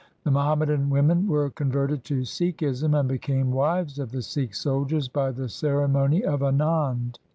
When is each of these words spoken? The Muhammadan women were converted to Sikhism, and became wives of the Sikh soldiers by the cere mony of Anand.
The 0.23 0.31
Muhammadan 0.31 0.89
women 0.89 1.27
were 1.27 1.51
converted 1.51 2.03
to 2.05 2.21
Sikhism, 2.25 2.99
and 2.99 3.07
became 3.07 3.51
wives 3.51 3.99
of 3.99 4.11
the 4.11 4.23
Sikh 4.23 4.55
soldiers 4.55 5.07
by 5.07 5.29
the 5.29 5.47
cere 5.47 5.87
mony 5.87 6.23
of 6.23 6.39
Anand. 6.41 7.19